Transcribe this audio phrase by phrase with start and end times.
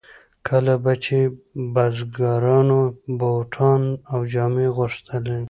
[0.47, 1.17] کله به چې
[1.73, 2.79] بزګرانو
[3.19, 5.39] بوټان او جامې غوښتلې.